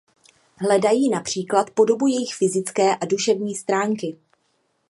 Hledají 0.55 1.09
například 1.09 1.69
podobu 1.69 2.07
jejich 2.07 2.33
fyzické 2.35 2.95
a 2.95 3.05
duševní 3.05 3.55
stránky. 3.55 4.17